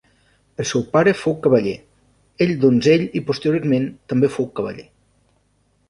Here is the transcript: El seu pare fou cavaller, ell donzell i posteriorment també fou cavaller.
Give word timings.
El 0.61 0.67
seu 0.69 0.83
pare 0.95 1.13
fou 1.17 1.35
cavaller, 1.43 1.75
ell 2.47 2.55
donzell 2.65 3.07
i 3.21 3.25
posteriorment 3.31 3.89
també 4.15 4.35
fou 4.39 4.53
cavaller. 4.61 4.93